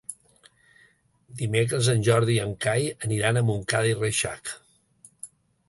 Dimecres 1.41 1.91
en 1.93 2.01
Jordi 2.09 2.35
i 2.37 2.41
en 2.47 2.55
Cai 2.67 2.89
aniran 3.09 3.41
a 3.43 3.47
Montcada 3.53 3.93
i 3.95 4.01
Reixac. 4.03 4.55